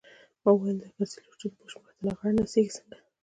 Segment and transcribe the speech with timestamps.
[0.43, 2.97] ما وويل او د کرزي لور چې د بوش مخې ته لغړه نڅېږي څنګه.